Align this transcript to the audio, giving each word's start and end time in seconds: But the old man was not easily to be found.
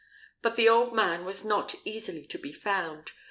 But 0.41 0.55
the 0.55 0.67
old 0.67 0.95
man 0.95 1.25
was 1.25 1.45
not 1.45 1.75
easily 1.85 2.25
to 2.25 2.39
be 2.39 2.51
found. 2.51 3.11